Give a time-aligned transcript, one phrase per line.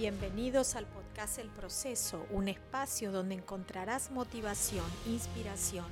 [0.00, 5.84] Bienvenidos al podcast El Proceso, un espacio donde encontrarás motivación, inspiración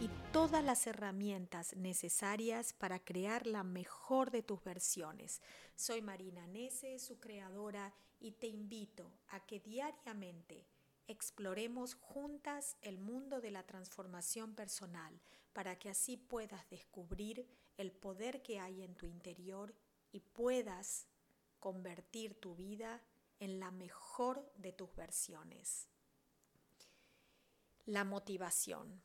[0.00, 5.40] y todas las herramientas necesarias para crear la mejor de tus versiones.
[5.76, 10.66] Soy Marina Nese, su creadora, y te invito a que diariamente
[11.06, 15.20] exploremos juntas el mundo de la transformación personal
[15.52, 19.72] para que así puedas descubrir el poder que hay en tu interior
[20.10, 21.06] y puedas
[21.60, 23.00] convertir tu vida
[23.42, 25.88] en la mejor de tus versiones.
[27.86, 29.02] La motivación.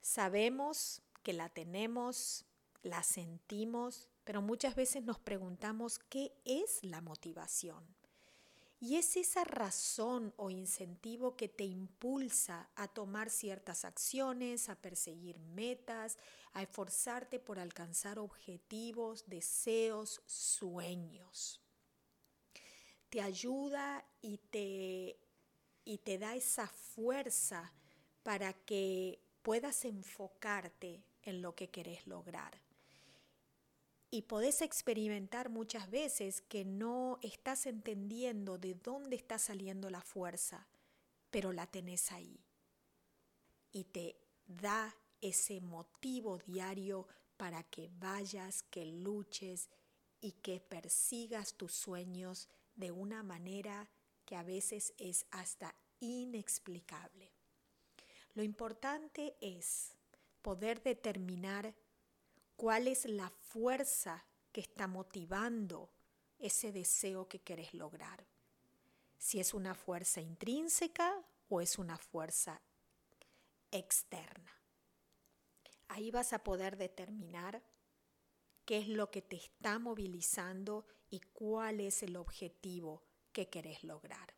[0.00, 2.44] Sabemos que la tenemos,
[2.82, 7.86] la sentimos, pero muchas veces nos preguntamos qué es la motivación.
[8.80, 15.38] Y es esa razón o incentivo que te impulsa a tomar ciertas acciones, a perseguir
[15.38, 16.18] metas,
[16.54, 21.60] a esforzarte por alcanzar objetivos, deseos, sueños
[23.16, 25.18] te ayuda y te,
[25.86, 27.72] y te da esa fuerza
[28.22, 32.60] para que puedas enfocarte en lo que querés lograr.
[34.10, 40.66] Y podés experimentar muchas veces que no estás entendiendo de dónde está saliendo la fuerza,
[41.30, 42.38] pero la tenés ahí.
[43.72, 47.08] Y te da ese motivo diario
[47.38, 49.70] para que vayas, que luches
[50.20, 53.88] y que persigas tus sueños de una manera
[54.24, 57.32] que a veces es hasta inexplicable.
[58.34, 59.94] Lo importante es
[60.42, 61.74] poder determinar
[62.56, 65.90] cuál es la fuerza que está motivando
[66.38, 68.26] ese deseo que querés lograr.
[69.18, 72.60] Si es una fuerza intrínseca o es una fuerza
[73.70, 74.52] externa.
[75.88, 77.62] Ahí vas a poder determinar
[78.64, 83.02] qué es lo que te está movilizando y cuál es el objetivo
[83.32, 84.34] que querés lograr.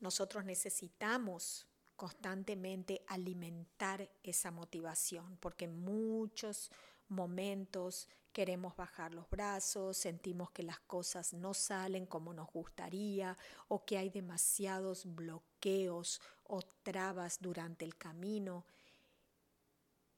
[0.00, 6.70] Nosotros necesitamos constantemente alimentar esa motivación porque en muchos
[7.08, 13.84] momentos queremos bajar los brazos, sentimos que las cosas no salen como nos gustaría o
[13.84, 18.66] que hay demasiados bloqueos o trabas durante el camino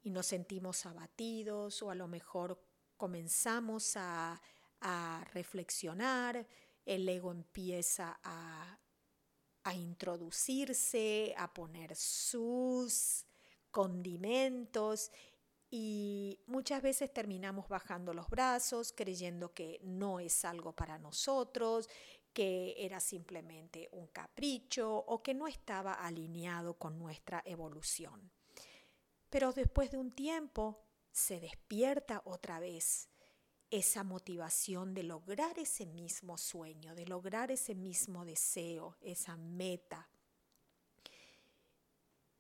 [0.03, 2.59] y nos sentimos abatidos o a lo mejor
[2.97, 4.41] comenzamos a,
[5.33, 6.47] reflexionar,
[6.85, 8.79] el ego empieza a,
[9.65, 13.27] a introducirse, a poner sus
[13.73, 15.11] condimentos
[15.71, 21.89] y muchas veces terminamos bajando los brazos creyendo que no es algo para nosotros,
[22.33, 28.31] que era simplemente un capricho o que no estaba alineado con nuestra evolución.
[29.31, 30.86] Pero después de un tiempo
[31.17, 33.09] se despierta otra vez
[33.71, 40.11] esa motivación de lograr ese mismo sueño, de lograr ese mismo deseo, esa meta.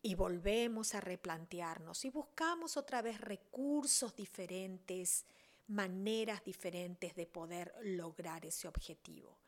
[0.03, 5.25] Y volvemos a replantearnos y buscamos otra vez recursos diferentes,
[5.69, 9.39] maneras diferentes de poder lograr ese objetivo.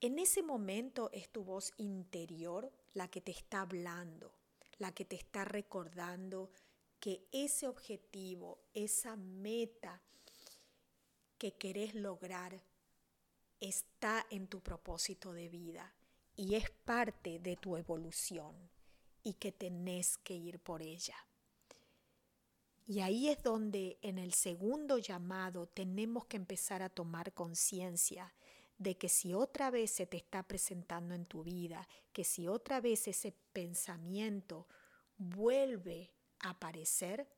[0.00, 4.32] En ese momento es tu voz interior la que te está hablando,
[4.78, 6.50] la que te está recordando
[7.00, 10.02] que ese objetivo, esa meta
[11.38, 12.62] que querés lograr
[13.60, 15.94] está en tu propósito de vida
[16.36, 18.54] y es parte de tu evolución
[19.22, 21.16] y que tenés que ir por ella.
[22.86, 28.32] Y ahí es donde en el segundo llamado tenemos que empezar a tomar conciencia
[28.78, 32.80] de que si otra vez se te está presentando en tu vida, que si otra
[32.80, 34.66] vez ese pensamiento
[35.18, 37.28] vuelve aparecer,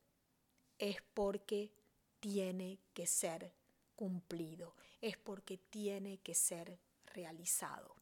[0.77, 1.71] es porque
[2.19, 3.53] tiene que ser
[3.95, 6.79] cumplido, es porque tiene que ser
[7.13, 7.95] realizado.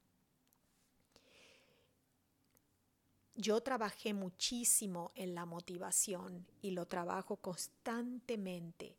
[3.35, 8.97] Yo trabajé muchísimo en la motivación y lo trabajo constantemente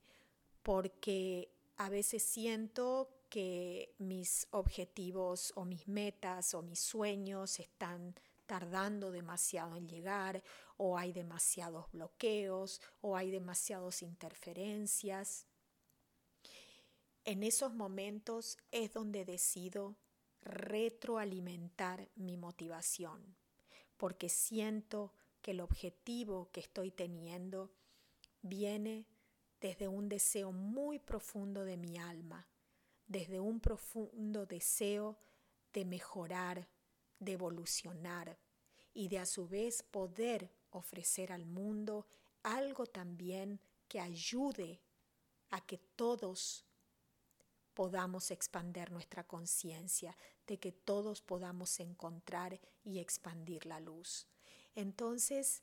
[0.62, 8.14] porque a veces siento que mis objetivos o mis metas o mis sueños están
[8.50, 10.42] tardando demasiado en llegar
[10.76, 15.46] o hay demasiados bloqueos o hay demasiadas interferencias.
[17.24, 19.94] En esos momentos es donde decido
[20.40, 23.36] retroalimentar mi motivación,
[23.96, 27.70] porque siento que el objetivo que estoy teniendo
[28.42, 29.06] viene
[29.60, 32.48] desde un deseo muy profundo de mi alma,
[33.06, 35.20] desde un profundo deseo
[35.72, 36.66] de mejorar,
[37.20, 38.36] de evolucionar
[38.92, 42.06] y de a su vez poder ofrecer al mundo
[42.42, 44.80] algo también que ayude
[45.50, 46.64] a que todos
[47.74, 54.26] podamos expander nuestra conciencia, de que todos podamos encontrar y expandir la luz.
[54.74, 55.62] Entonces,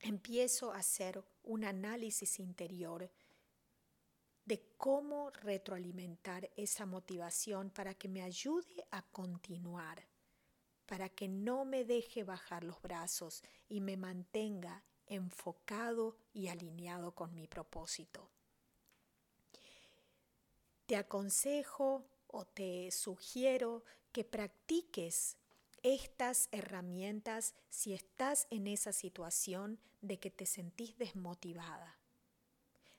[0.00, 3.10] empiezo a hacer un análisis interior
[4.44, 10.04] de cómo retroalimentar esa motivación para que me ayude a continuar,
[10.90, 17.32] para que no me deje bajar los brazos y me mantenga enfocado y alineado con
[17.32, 18.28] mi propósito.
[20.86, 25.36] Te aconsejo o te sugiero que practiques
[25.84, 32.00] estas herramientas si estás en esa situación de que te sentís desmotivada,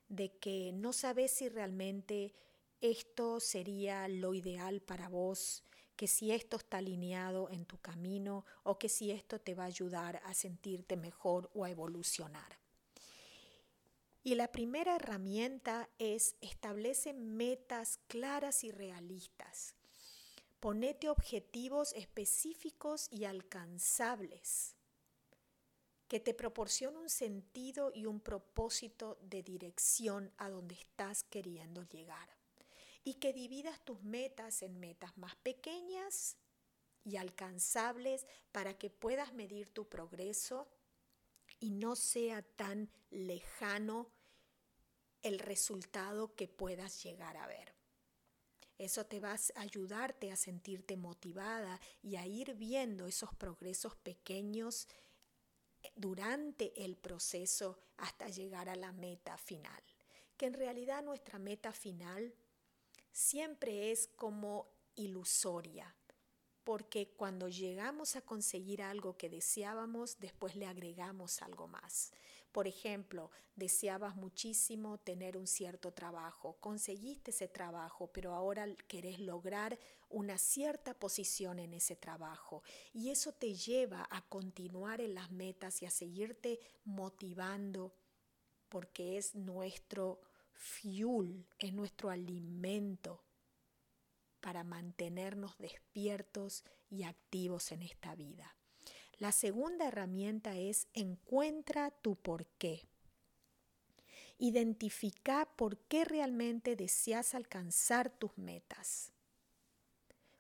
[0.07, 2.33] de que no sabes si realmente
[2.79, 5.65] esto sería lo ideal para vos,
[6.01, 9.67] que si esto está alineado en tu camino o que si esto te va a
[9.67, 12.57] ayudar a sentirte mejor o a evolucionar.
[14.23, 19.75] Y la primera herramienta es establece metas claras y realistas.
[20.59, 24.75] Ponete objetivos específicos y alcanzables
[26.07, 32.40] que te proporcione un sentido y un propósito de dirección a donde estás queriendo llegar.
[33.03, 36.37] Y que dividas tus metas en metas más pequeñas
[37.03, 40.67] y alcanzables para que puedas medir tu progreso
[41.59, 44.11] y no sea tan lejano
[45.23, 47.73] el resultado que puedas llegar a ver.
[48.77, 54.87] Eso te va a ayudarte a sentirte motivada y a ir viendo esos progresos pequeños
[55.83, 59.83] eh, durante el proceso hasta llegar a la meta final.
[60.35, 62.33] Que en realidad nuestra meta final
[63.11, 65.95] siempre es como ilusoria,
[66.63, 72.11] porque cuando llegamos a conseguir algo que deseábamos, después le agregamos algo más.
[72.51, 79.79] Por ejemplo, deseabas muchísimo tener un cierto trabajo, conseguiste ese trabajo, pero ahora querés lograr
[80.09, 82.63] una cierta posición en ese trabajo
[82.93, 87.93] y eso te lleva a continuar en las metas y a seguirte motivando
[88.67, 90.21] porque es nuestro
[90.61, 93.23] fuel, es nuestro alimento
[94.39, 98.55] para mantenernos despiertos y activos en esta vida.
[99.17, 102.87] La segunda herramienta es encuentra tu por qué.
[104.37, 109.11] Identifica por qué realmente deseas alcanzar tus metas.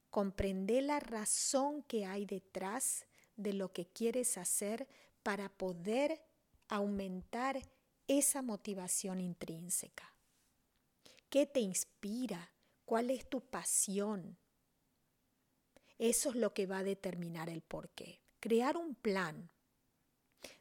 [0.09, 3.05] Comprende la razón que hay detrás
[3.37, 4.87] de lo que quieres hacer
[5.23, 6.21] para poder
[6.67, 7.61] aumentar
[8.07, 10.10] esa motivación intrínseca.
[11.31, 12.51] ¿Qué te inspira?
[12.83, 14.37] ¿Cuál es tu pasión?
[15.97, 19.49] Eso es lo que va a determinar el porqué crear un plan,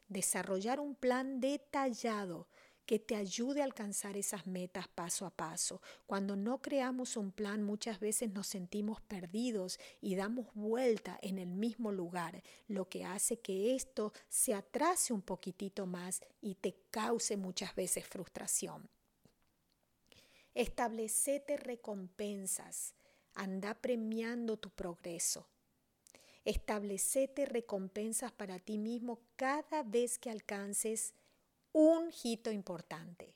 [0.07, 2.47] desarrollar un plan detallado
[2.85, 5.81] que te ayude a alcanzar esas metas paso a paso.
[6.05, 11.49] Cuando no creamos un plan muchas veces nos sentimos perdidos y damos vuelta en el
[11.49, 17.35] mismo lugar, lo que hace que esto se atrase un poquitito más y te cause
[17.35, 18.89] muchas veces frustración.
[20.53, 22.93] Establecete recompensas,
[23.33, 25.47] anda premiando tu progreso.
[26.43, 31.13] Establecete recompensas para ti mismo cada vez que alcances
[31.71, 33.33] un hito importante.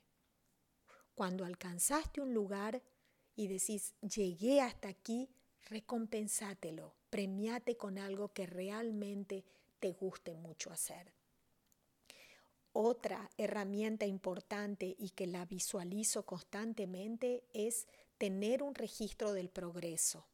[1.14, 2.82] Cuando alcanzaste un lugar
[3.36, 5.30] y decís, llegué hasta aquí,
[5.70, 9.46] recompensátelo, premiate con algo que realmente
[9.80, 11.14] te guste mucho hacer.
[12.78, 20.26] Otra herramienta importante y que la visualizo constantemente es tener un registro del progreso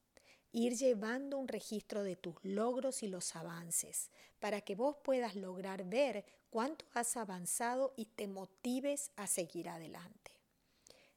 [0.52, 5.86] ir llevando un registro de tus logros y los avances, para que vos puedas lograr
[5.86, 10.32] ver cuánto has avanzado y te motives a seguir adelante.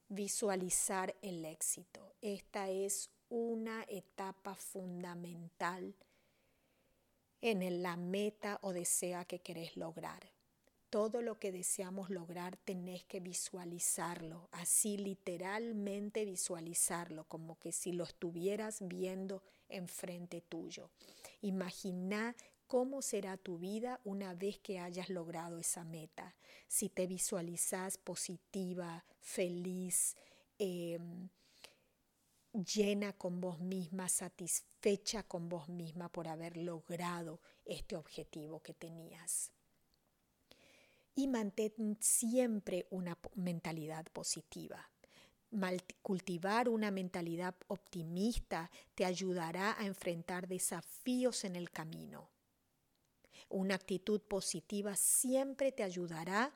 [0.07, 2.15] Visualizar el éxito.
[2.21, 5.95] Esta es una etapa fundamental
[7.41, 10.34] en la meta o desea que querés lograr
[10.89, 18.03] todo lo que deseamos lograr tenés que visualizarlo, así literalmente visualizarlo, como que si lo
[18.03, 20.89] estuvieras viendo enfrente tuyo.
[21.41, 22.35] Imagina
[22.67, 26.35] cómo será tu vida una vez que hayas logrado esa meta.
[26.67, 30.15] Si te visualizas positiva, feliz,
[30.57, 31.29] em,
[32.53, 39.51] llena con vos misma, satisfecha con vos misma por haber logrado este objetivo que tenías
[41.15, 44.89] y mantén siempre una mentalidad positiva.
[46.01, 52.29] cultivar una mentalidad optimista te ayudará a enfrentar desafíos en el camino.
[53.49, 56.53] Una actitud positiva siempre te ayudará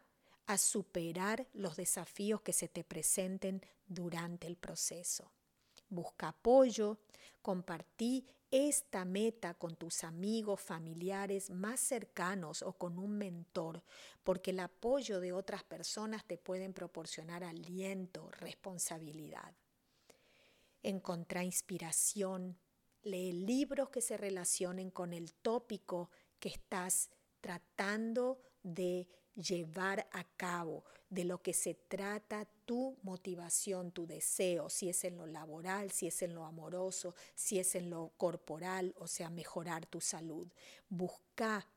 [0.47, 5.31] a superar los desafíos que se te presenten durante el proceso.
[5.91, 6.99] busca apoyo,
[7.41, 13.83] compartí esta meta con tus amigos, familiares más cercanos o con un mentor,
[14.23, 19.53] porque el apoyo de otras personas te pueden proporcionar aliento, responsabilidad.
[20.81, 22.57] Encontrá inspiración,
[23.03, 27.09] lee libros que se relacionen con el tópico que estás
[27.41, 34.89] tratando de llevar a cabo, de lo que se trata tu motivación, tu deseo, si
[34.89, 39.07] es en lo laboral, si es en lo amoroso, si es en lo corporal, o
[39.07, 40.47] sea, mejorar tu salud.
[40.87, 41.67] Busca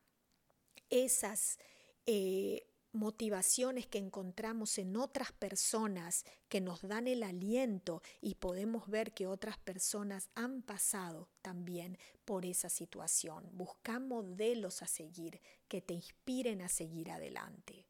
[0.90, 1.58] esas
[2.04, 9.12] eh, motivaciones que encontramos en otras personas que nos dan el aliento y podemos ver
[9.14, 11.96] que otras personas han pasado también
[12.26, 13.48] por esa situación.
[13.52, 17.86] Busca modelos a seguir que te inspiren a seguir adelante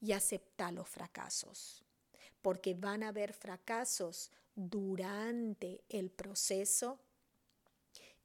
[0.00, 1.84] y acepta los fracasos,
[2.42, 6.98] porque van a haber fracasos durante el proceso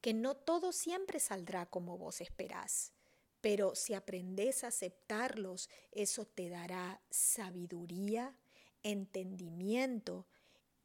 [0.01, 2.93] que no todo siempre saldrá como vos esperás
[3.41, 8.35] pero si aprendes a aceptarlos, eso te dará sabiduría,
[8.83, 10.27] entendimiento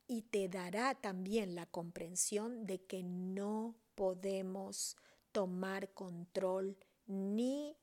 [0.09, 4.97] y te dará también la comprensión de que no podemos
[5.33, 7.77] tomar control ni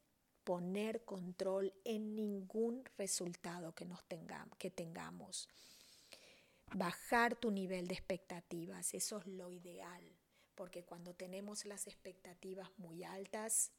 [0.43, 4.03] poner control en ningún resultado que, nos
[4.57, 5.50] que tengamos.
[6.73, 10.03] Bajar tu nivel de expectativas, eso es lo ideal,
[10.55, 13.71] porque cuando tenemos las expectativas muy altas,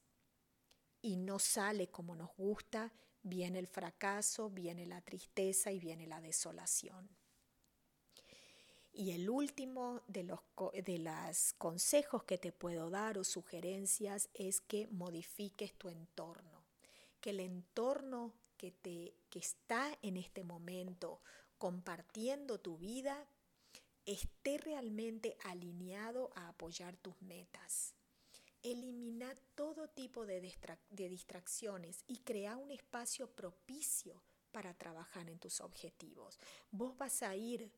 [1.05, 2.91] y no sale como nos gusta,
[3.23, 7.11] viene el fracaso, viene la tristeza y viene la desolación.
[8.91, 10.41] Y el último de los
[10.73, 16.54] de consejos que te puedo dar o sugerencias es que modifiques tu entorno,
[17.25, 21.23] que el entorno que, te, que está en este momento
[21.57, 23.27] compartiendo tu vida
[24.05, 27.95] esté realmente alineado a apoyar tus metas
[28.63, 30.41] Elimina todo tipo de,
[30.91, 36.39] distracciones y crea un espacio propicio para trabajar en tus objetivos.
[36.71, 37.71] Vos vas a ir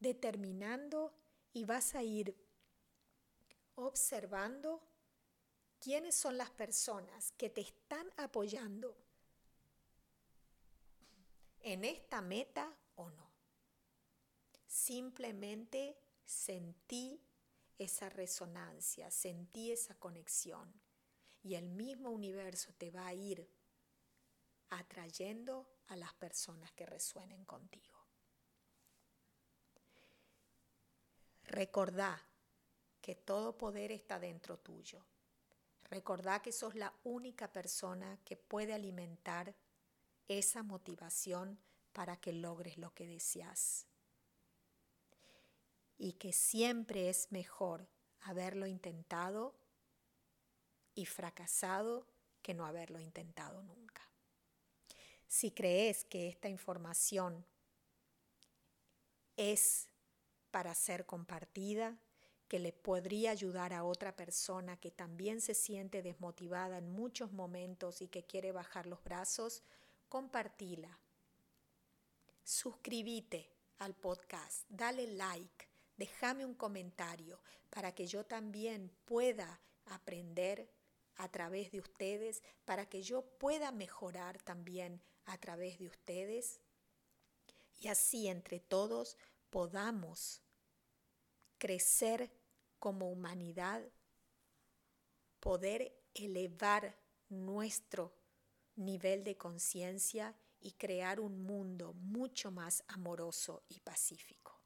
[0.00, 1.14] determinando
[1.52, 2.34] y vas a ir
[3.74, 4.82] observando
[5.86, 8.96] quiénes son las personas que te están apoyando
[11.60, 13.30] en esta meta o no.
[14.66, 17.22] Simplemente sentí
[17.78, 20.74] esa resonancia, sentí esa conexión
[21.44, 23.48] y el mismo universo te va a ir
[24.70, 27.96] atrayendo a las personas que resuenen contigo.
[31.44, 32.20] Recordá
[33.00, 35.06] que todo poder está dentro tuyo.
[35.90, 39.54] Recordá que sos la única persona que puede alimentar
[40.28, 41.58] esa motivación
[41.92, 43.86] para que logres lo que deseas
[45.98, 47.88] y que siempre es mejor
[48.20, 49.54] haberlo intentado
[50.94, 52.06] y fracasado
[52.42, 54.02] que no haberlo intentado nunca.
[55.28, 57.44] Si crees que esta información
[59.36, 59.88] es
[60.50, 61.98] para ser compartida,
[62.48, 68.02] que le podría ayudar a otra persona que también se siente desmotivada en muchos momentos
[68.02, 69.62] y que quiere bajar los brazos,
[70.08, 70.98] compartila.
[72.44, 80.70] Suscríbete al podcast, dale like, déjame un comentario para que yo también pueda aprender
[81.16, 86.60] a través de ustedes, para que yo pueda mejorar también a través de ustedes
[87.80, 89.16] y así entre todos
[89.50, 90.42] podamos
[91.58, 92.30] crecer
[92.78, 93.82] como humanidad,
[95.40, 96.96] poder elevar
[97.28, 98.14] nuestro
[98.76, 104.60] nivel de conciencia y crear un mundo mucho más amoroso y pacífico.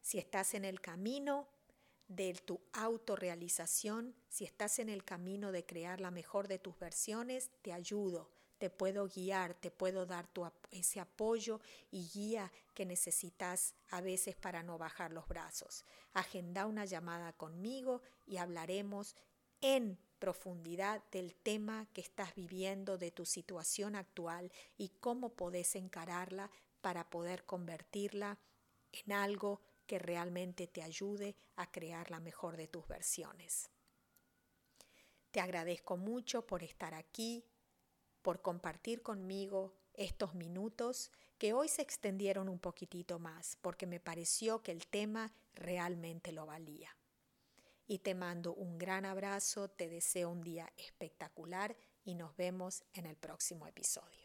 [0.00, 1.48] Si estás en el camino
[2.08, 7.50] de tu autorrealización, si estás en el camino de crear la mejor de tus versiones,
[7.62, 10.28] te ayudo, te puedo guiar, te puedo dar
[10.70, 15.84] ese apoyo y guía que necesitas a veces para no bajar los brazos.
[16.12, 19.16] Agenda una llamada conmigo y hablaremos
[19.60, 26.50] en profundidad del tema que estás viviendo, de tu situación actual y cómo podés encararla
[26.80, 28.38] para poder convertirla
[28.92, 33.70] en algo que realmente te ayude a crear la mejor de tus versiones.
[35.30, 37.44] Te agradezco mucho por estar aquí,
[38.24, 44.62] por compartir conmigo estos minutos que hoy se extendieron un poquitito más porque me pareció
[44.62, 46.96] que el tema realmente lo valía.
[47.86, 53.04] Y te mando un gran abrazo, te deseo un día espectacular y nos vemos en
[53.04, 54.23] el próximo episodio.